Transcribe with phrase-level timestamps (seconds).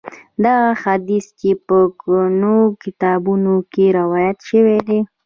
[0.43, 4.99] دغه حدیث چې په ګڼو کتابونو کې روایت شوی دی.